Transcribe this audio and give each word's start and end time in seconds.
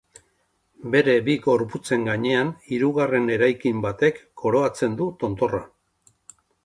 Bere 0.93 1.13
bi 1.27 1.33
gorputzen 1.43 2.07
gainean, 2.07 2.49
hirugarren 2.71 3.29
eraikin 3.35 3.85
batek 3.87 4.21
koroatzen 4.45 4.97
du 5.03 5.11
tontorra. 5.25 5.61